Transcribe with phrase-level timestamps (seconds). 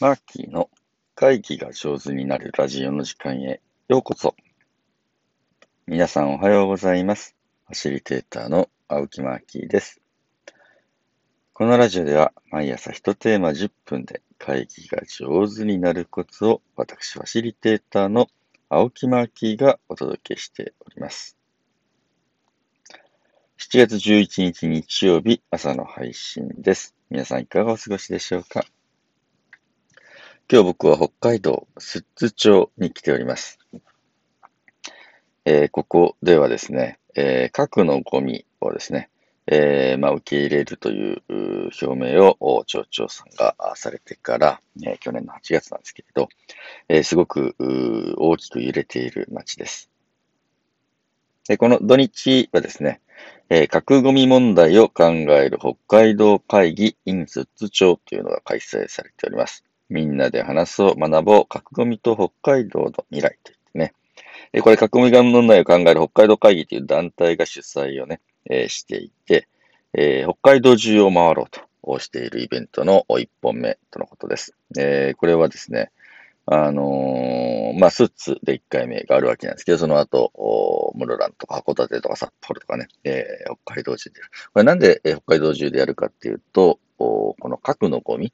[0.00, 0.70] マーキーの
[1.14, 4.34] 会議が上手になるラジオの時間へようこそ。
[5.86, 7.36] 皆さんおはようございます。
[7.66, 10.00] ファシリテーターの青木マーキーです。
[11.52, 18.26] このラジオでは毎朝一テーマ10分で会議が上手になるコツを私ファシリテーターの
[18.68, 21.36] 青木マーキーがお届けしております。
[23.60, 26.96] 7月11日日曜日朝の配信です。
[27.10, 28.64] 皆さんいかがお過ごしでしょうか？
[30.46, 33.58] 今日僕は北海道寿都町に来ております。
[35.46, 39.08] えーここではですね、えー核のゴミをですね、
[39.46, 41.22] えーまあ、受け入れるという
[41.82, 46.28] 表明を町長さんがされてから、え去年の8月なんですけれど、
[46.90, 47.54] えすごく
[48.18, 49.90] 大きく揺れている町です。
[51.48, 53.00] でこの土日はですね、
[53.48, 59.64] え核ゴミ問題を考える北海道会議 in 寿都町というのが開催されております。
[59.88, 63.94] みんなで話そう、学ぼう、核ゴミと北海道の未来といってね。
[64.52, 69.48] えこれ、核ゴミ問題を考える北海道会議という団体が主催をね、えーしていて、
[69.94, 74.54] えー北海道中を回ろうとしているイベントの1本目とのことです。
[74.78, 75.90] えーこれはですね、
[76.46, 80.32] あのーまあ、スーツで1回目があるわけなんですけど、その後、
[80.94, 84.20] 室蘭とか函館とか札幌とかね、えー北海道中で。
[84.52, 88.32] これなんで、えー北海道中でやるかっていうと、この核のゴミ、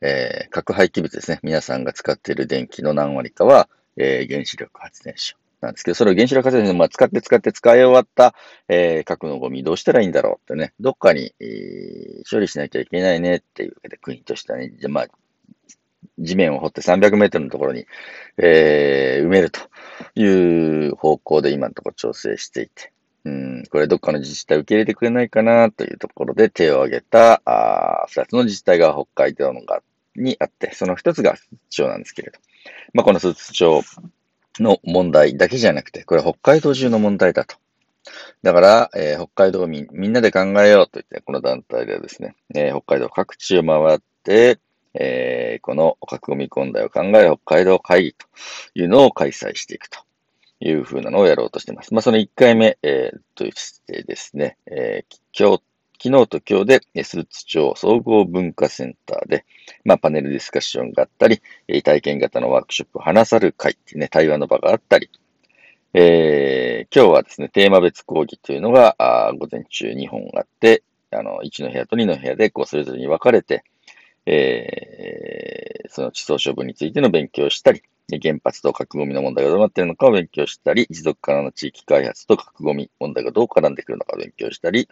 [0.00, 1.40] えー核廃棄物ですね。
[1.42, 8.34] 皆さんが使っている電気の何割かは、えー原子力発電所なんですけど、それを原子力発電所、まあ、使って使って使い終わった、
[8.68, 15.08] えー核のゴミどうしたらいいんだろうってね、どっかに、えー処理しなきゃいけないねっていうわけで、国としてはね、じゃまあ、
[16.18, 17.86] 地面を掘って300メートルのところに、
[18.38, 19.60] えー埋めると
[20.14, 22.92] いう方向で今のところ調整していて、
[23.24, 29.82] うん、これどっかの自治体受け入れてくれないかなというところで手を挙げた、あ2つの自治体が北海道のがあっ
[30.16, 32.38] にあって、その一つが寿都町なんですけれど、
[32.92, 33.82] まあ、この寿都町
[34.58, 37.56] の問題だけじゃなくて、これは北海道中の問題だと。
[38.42, 44.58] だから、えー北海道民みんなで考えようといって、この団体ではですね、えー北海道各地を回って、
[44.94, 48.26] えーこの核ゴミ問題を考える北海道会議と
[48.74, 50.00] いうのを開催していくと
[50.60, 51.92] いうふうなのをやろうとしています。
[51.94, 55.62] まあ、その1回目、えーとしてですね、えー今日、
[56.02, 59.44] 昨日と今日で、えー寿都町総合文化センターで、
[59.84, 61.42] まあ、パネルディスカッションがあったり、
[61.82, 65.10] 体験型のワークショップ、話さる会っていうね、対話の場があったり、
[65.94, 73.64] えー今日はですね、テーマ別講義というのが、あ午前中2本あって、あの、1の部屋と2の部屋で、こう、それぞれに分かれて、
[74.26, 77.82] えーその地層処分についての勉強をしたり、
[78.22, 84.88] 原発と核ゴミの問題がどうなっているのかを勉強したり、持続可能な地域開発と核ゴミ問題がどう絡んでくるのかを勉強したり、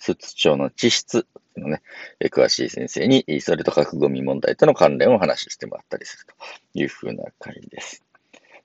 [0.00, 1.82] 寿都町の地質のね、
[2.24, 8.02] 詳しい先生に、それと核ゴミ問題との関連をお話ししてもらったりするというふうな会です。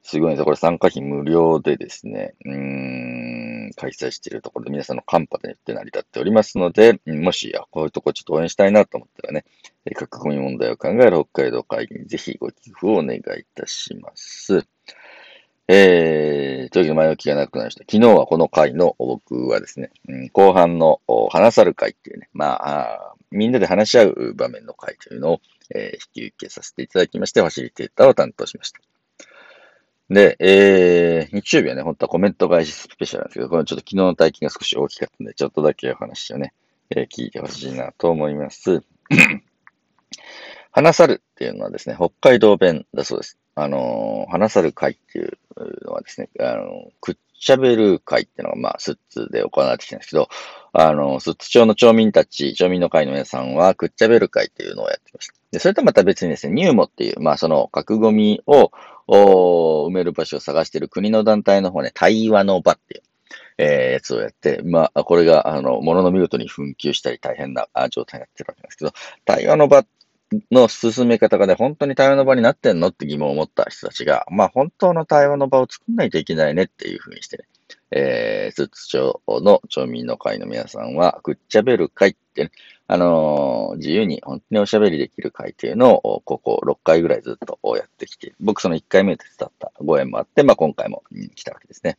[0.02, 0.44] すごいです。
[0.44, 2.56] これ参加費無料でですね、うー
[3.70, 9.46] ん、開催しているところで皆さんのカンパでって成り立っておりますので、もし、あ、こういうとこちょっと応援したいなと思ったらね、
[9.96, 13.22] 核ゴミ問題を考える北海道会議にぜひご寄付をお願いい
[13.56, 14.66] たします。
[15.68, 17.82] えー、という前置きがなくなりました。
[17.82, 25.42] 昨日はこの回の僕はですね、うん後半の話さる会っていうね、まあ、みんなで話し合う場面の会というのを、
[25.74, 28.80] えー引き受けさせていただきまして、ファシリテーターを担当しました。
[30.10, 36.54] で、えー、日曜日はね、本当はコメント返しスペシャルなんですけど、これちょっと昨日の体験が少し大きかったので、ちょっとだけお話をね、
[36.92, 38.84] えー聞いてほしいなと思います。
[40.76, 43.38] 話さるっていうのはですね、北海道弁だそうです。
[43.56, 45.38] あのー話さる会っていう
[45.86, 50.28] のはですね、あのくっちゃべる会っていうのが、まあ、スッツで行われてきたんですけど、
[50.74, 55.34] あの、寿都町の町民たち、町民の会の皆さんは、くっちゃべる会っていうのをやってました。
[55.52, 58.72] で、それとまた別にですね、ニューモっていう、まあ、その、核ゴミを、
[59.08, 63.04] お埋める場所を探している国の団体の方ね、対話の場っていう、
[63.60, 68.94] えーやつをやって、まあ、これが、あの、ものの見事に紛糾したり大変なあ状態になってるわけなんですけど、
[69.24, 69.86] 対話の場
[70.52, 77.44] の進め方がね、本当に対話の場になってんのって疑問を持った人たちが、まあ、本当の対話の場を作んないといけないねっていうふうにしてね、
[77.92, 82.52] えー、寿都町の町民の会の皆さんは、くっちゃべる会ってね、
[82.88, 91.04] あのー自由に本当におしゃべりできる会っていうのを、ここ6回ぐらいずっとやってきて、僕その1回目で伝ったご縁もあって、まあ今回も、
[91.36, 91.98] 来たわけですね。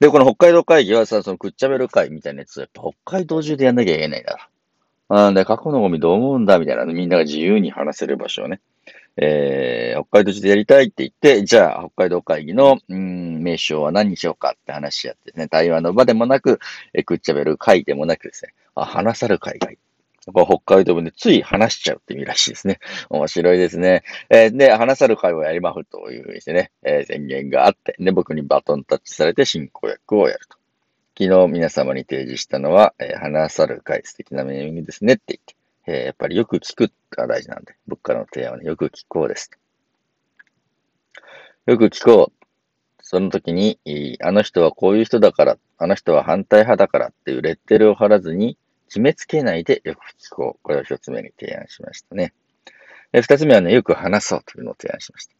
[0.00, 4.48] で、この北海道会議はさ、そのくっちゃべる会みたいなやつをやっぱ北海道中でやんなきゃいけないな。
[5.08, 8.60] あで、過去のゴミどう思うんだみたいな、みんなが自由に話せる場所をね、
[9.16, 16.60] えー、北海道中でやりたいって言って、じゃあ、北海道会議の、うん、名称は何にしようかって話し合ってね、対話の場でもなく、
[16.94, 19.78] えくっちゃべる会でもなくですね、あ、話さる会がいい。
[20.32, 22.78] こ北海道でつい話しちゃうって意味らしいですね。
[23.08, 24.02] 面白いですね。
[24.30, 30.57] えー、で、話さる会をやりまふというふうにしてね、えー、宣言があって、で、僕にバトンタッチされて進行役をやると。
[31.20, 35.56] 昨日皆様に提示したのは、えー、話さる会素敵なネーミングですねって言って、
[35.88, 39.50] えー、やっぱりよく聞くが大事なんで、僕からの提案はね、よく聞こうです。
[41.66, 42.46] よく聞こう。
[43.02, 43.80] その時に、
[44.22, 48.56] あの人はこういう人だから、あの人は反対派だからっていうレッテルを貼らずに、
[48.86, 50.60] 決めつけないでよく聞こう。
[50.62, 52.32] これを一つ目に提案しましたね。
[53.12, 55.37] 二つ目はね、よく話そうというのを提案しました。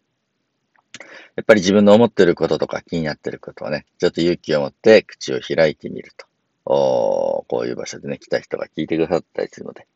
[1.36, 6.26] やっぱり自分の思ってることとか気になってることをね、ちょっと勇気を持って口を開いてみると。
[6.70, 9.86] おこういう場所でね、来た人が聞いてくださったりするので、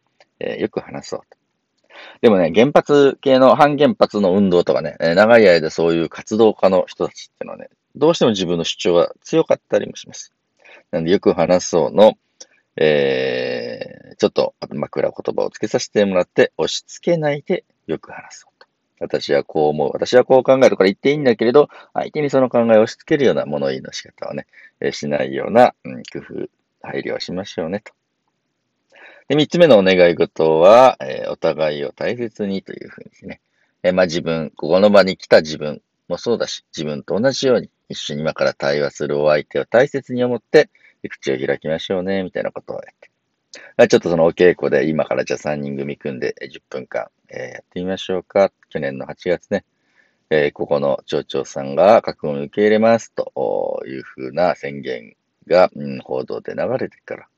[0.40, 1.36] えー、よく話そうと。
[2.22, 10.32] でもね、原発系の反原発の運動とかね、長い間そういう活動家の人たちっていうのはね、どうしても自分の主張が強かったりもします。
[10.90, 12.14] なんで、よく話そうの、
[12.76, 18.51] えー、ちょっと枕言葉をつけさせてもらって、押し付けないでよく話そう。
[19.02, 19.90] 私はこう思う。
[19.92, 24.46] 私はこう考えるから言っていいんだけれど、相手にその考えを押し付けるような物言いの仕方をね、
[24.80, 26.48] えしないような、うん、工夫、
[26.82, 27.92] 配慮をしましょうねと。
[29.28, 33.40] で、三つ目のお願い事は、えー、お互いを大切にというふうにですね。
[33.82, 40.70] えー、まあ自分、ここの場に来た自分もそうだし、自分と同じように一緒に今から対話するお相手を大切に思って、
[41.08, 43.12] 口を開きましょうね、みたいなことをやって。
[43.88, 48.52] ちょっとそのお稽古で今からじゃあ3人組組んで10分間、えー、やってみましょうか。
[48.68, 49.64] 去年の8月ね、
[50.30, 57.28] えー、ここの町長さんが覚悟を受け入れますというふうな宣言が、うん、報道で流れてから、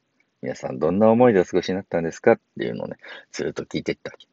[0.43, 2.96] 皆さんどんな思いでお過ごしになったんですかっていうのをね、
[3.32, 4.26] ずっと聞いていったわけ。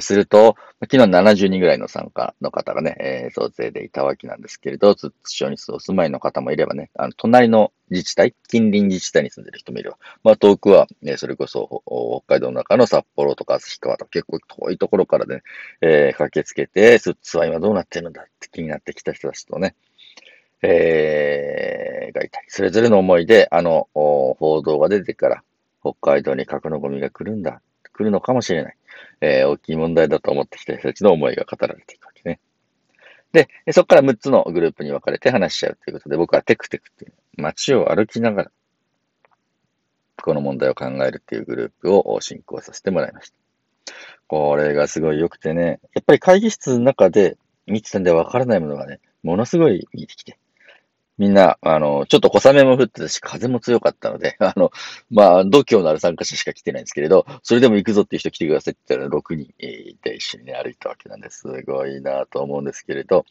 [0.00, 11.82] すると、昨日70人ぐらいの参加の方がね、えー、総勢でいたわけなんですけれど、津町にお住まいの方もいればね、あの、隣の自治体、近隣自治体に住んでる人もいれば、まあ遠くは、ね、それこそ
[12.26, 15.42] 北海道の中の札幌とか旭川とか結構遠いところからね、
[15.80, 19.74] えー、駆けつけて、スッツは今どうなってるんだって気になってきた人たちとね、
[20.62, 25.42] えー、がいたり、それぞれの思いで、あの、報道が出てから、
[25.80, 27.60] 北海道に核のゴミが来るんだ、
[27.96, 28.76] 来るのかもしれない。
[29.20, 32.40] えー、大きい問題だと思ってきた人たちの思いが語られていくわけね。
[33.32, 38.50] で、そこから6つのグループに分かれて話し合うということで、僕はテクテクっていう街を歩きながら、
[40.22, 43.36] この問題を考えるっていうグループを進行させてもらいました。
[44.28, 50.38] これがすごい良くてね、やっぱり会議室の中で見てたんで分からないものがね、ものすごい見えてきて、
[51.18, 54.70] みんな、あの、ちょっと小雨も降ってたし、風も強かったので、 あの、
[55.10, 59.54] まあ、度胸のある参加者しか来てないんですけれど、それでも行くぞっていう人来てくださいって言ったら6人
[60.02, 61.40] で一緒に、歩いたわけなんです。
[61.40, 63.24] すごいなと思うんですけれど、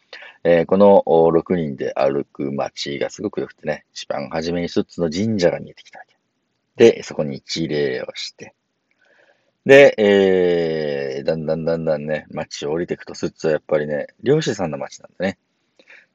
[0.43, 6.15] えー、この6人で歩く街がすごく良くてね、一番初めに一つの神社が見えてきたわけ。
[6.77, 8.53] で、そこに一礼をして、
[9.65, 15.39] で、えー、だんだんだんだんね、街を降りていくと、スッツはやっぱりね、漁師さんの街なんだね。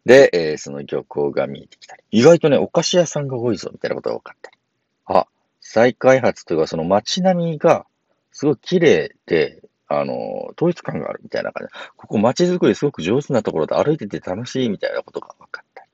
[0.06, 2.02] で、えー、その漁港が見えてきたり。
[2.10, 4.56] 意外とね、お菓子屋さんが多いぞ、みたいなことが分かったり。
[5.06, 5.26] あ、
[5.60, 7.86] 再開発というか、その街並みが、
[8.32, 11.74] すごい綺麗で、あの、統一感があるみたいな感じ。
[11.96, 15.90] ここ街づくりすごく上手なところで歩いてて楽しいみたいなことが分かったり。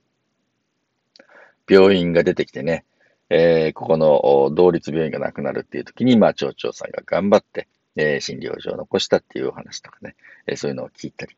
[1.69, 2.85] 病院が出てきてね、
[3.29, 7.67] えー、ここの同立病院がなくなるっていう時に、まあ、町長さんが頑張って、
[7.97, 10.14] えー、診療所を残したっていうお話とかね、
[10.47, 11.37] えー、そういうのを聞いたり。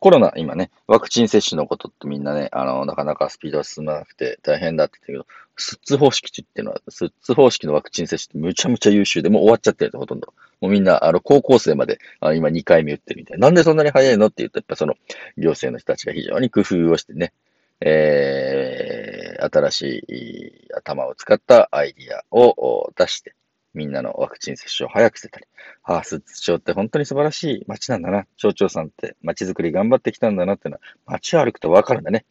[0.00, 10.32] コロナ、今ね、ワクチン接種のことってみんなね、あの、なかなかスピードが進まなくて大変だって言ってるけど、スッツ方式っていうのは、スッツ方式のワクチン接種ってむちゃむちゃ優秀で、もう終わっちゃってると、ほとんど。
[10.60, 13.48] もうみんな、あの、高校生まで、あ今2回目打ってるみたいな。
[13.48, 14.94] なんでそんなに早いのって言うと、やっぱその、
[15.36, 17.32] 行政の人たちが非常に工夫をしてね、
[17.80, 23.34] えー、新しい頭を使ったアイディアを出して、
[23.74, 25.46] みんなのワクチン接種を早くしてたり、
[25.84, 28.26] ああ、寿司町って本当に素晴らしい街なんだな。
[28.36, 32.24] 町長さんって街づくり頑張ってきたんだなっていうのは、街を歩くとわかるんだね。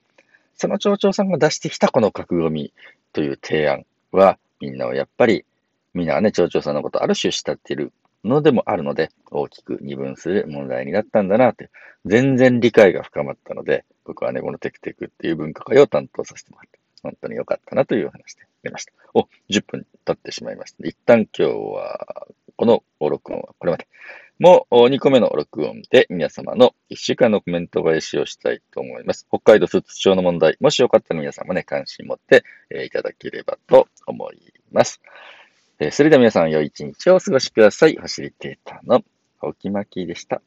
[0.56, 2.74] その町長さんが出してきたこの格ゴミ
[3.13, 5.46] という提案は、みんなをやっぱり、
[5.94, 11.70] みんながね、町長さんのことある種慕っているのでもあるので、大きく二分する問題になったんだなって、
[12.06, 18.94] 全然理解が深まったので、僕はね、このテクテクっていう文化会を担当させてもらって、本当に良かったなという話で出ました。
[19.13, 20.88] お、10分経ってしまいました。
[20.88, 23.88] 一旦今日は、この録音はこれまで。
[24.39, 29.25] もう2個目の録音で皆様の1週間のコメント返しをしたいと思います。
[29.30, 32.44] 北海道寿都町の問題、もしよかったら皆さんもね、関心持って、
[32.86, 35.01] いただければと思います。
[35.92, 37.96] それでは皆さん良い一日をお過ごしください。
[37.96, 39.04] ファシリテーターの
[39.39, 40.42] 青木巻でした。